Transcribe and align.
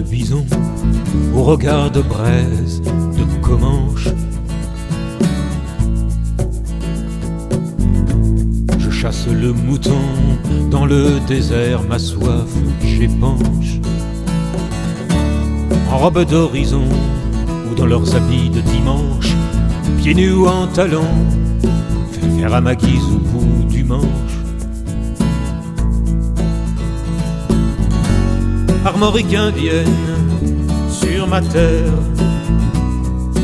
bison, 0.00 0.44
au 1.34 1.42
regard 1.42 1.90
de 1.90 2.00
braise, 2.00 2.82
de 2.82 3.42
Comanche. 3.42 4.08
Je 8.78 8.90
chasse 8.90 9.26
le 9.28 9.52
mouton 9.52 10.00
dans 10.70 10.86
le 10.86 11.20
désert, 11.26 11.82
ma 11.82 11.98
soif 11.98 12.48
j'épanche. 12.82 13.80
En 15.90 15.98
robe 15.98 16.24
d'horizon 16.24 16.84
ou 17.70 17.74
dans 17.74 17.86
leurs 17.86 18.14
habits 18.14 18.50
de 18.50 18.60
dimanche, 18.60 19.34
pieds 19.98 20.14
nus 20.14 20.32
ou 20.32 20.46
en 20.46 20.66
talons, 20.66 21.16
faire 22.38 22.54
à 22.54 22.60
ma 22.60 22.74
guise 22.74 23.04
au 23.14 23.18
bout 23.18 23.64
du 23.68 23.84
manche. 23.84 24.39
Armorique 29.02 29.32
indienne 29.32 29.86
sur 30.90 31.26
ma 31.26 31.40
terre, 31.40 31.90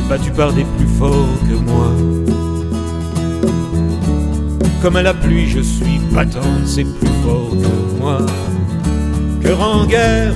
battue 0.07 0.31
par 0.33 0.53
des 0.53 0.65
plus 0.77 0.87
forts 0.99 1.39
que 1.49 1.55
moi. 1.55 1.93
Comme 4.83 4.97
à 4.97 5.03
la 5.03 5.15
pluie, 5.15 5.49
je 5.49 5.61
suis 5.61 5.99
battante, 6.13 6.67
c'est 6.67 6.85
plus 6.85 7.09
fort 7.25 7.53
que 7.53 7.99
moi. 7.99 8.19
Cœur 9.41 9.63
en 9.63 9.87
guerre, 9.87 10.35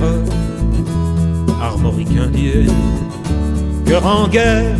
armorique 1.61 2.17
indienne. 2.17 2.73
Cœur 3.85 4.03
en 4.03 4.27
guerre, 4.27 4.79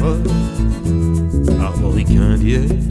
armorique 1.61 2.17
indienne. 2.19 2.90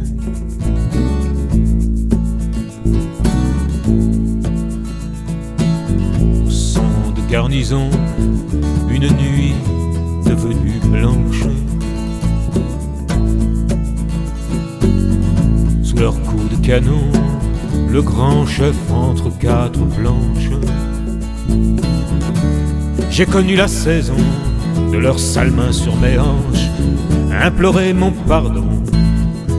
Une 7.32 9.06
nuit 9.16 9.54
devenue 10.26 10.80
blanche. 10.84 11.44
Sous 15.84 15.96
leurs 15.96 16.20
coups 16.22 16.50
de 16.50 16.66
canon, 16.66 17.12
le 17.88 18.02
grand 18.02 18.46
chef 18.46 18.74
entre 18.90 19.30
quatre 19.38 19.78
planches. 19.78 20.50
J'ai 23.12 23.26
connu 23.26 23.54
la 23.54 23.68
saison 23.68 24.16
de 24.92 24.98
leurs 24.98 25.20
sales 25.20 25.52
mains 25.52 25.72
sur 25.72 25.94
mes 25.96 26.18
hanches, 26.18 26.68
implorer 27.30 27.92
mon 27.92 28.10
pardon. 28.10 28.66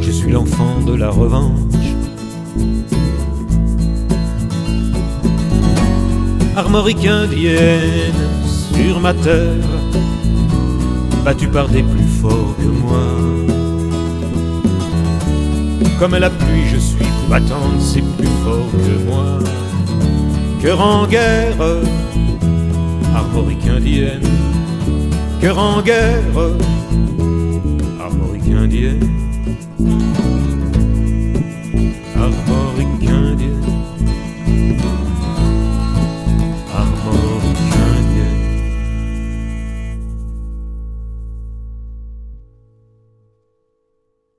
Je 0.02 0.12
suis 0.12 0.32
l'enfant 0.32 0.82
de 0.86 0.94
la 0.94 1.10
revanche. 1.10 1.71
Armorique 6.74 7.06
indienne 7.06 8.14
sur 8.74 9.02
ma 9.02 9.14
terre, 9.14 9.68
battue 11.26 11.50
par 11.50 11.68
des 11.68 11.84
plus 11.84 12.08
forts 12.22 12.56
que 12.58 12.64
moi. 12.64 13.04
Comme 16.00 16.16
la 16.16 16.30
pluie, 16.30 16.70
je 16.72 16.78
suis 16.78 17.06
combattante, 17.24 17.82
c'est 17.82 18.02
plus 18.16 18.30
fort 18.46 18.72
que 18.72 19.04
moi. 19.06 19.40
Cœur 20.62 20.80
en 20.80 21.08
guerre, 21.08 21.58
armorique 23.14 23.68
indienne. 23.68 24.22
Cœur 25.42 25.60
en 25.60 25.82
guerre, 25.82 26.24
armorique 28.00 28.48
indienne. 28.58 29.10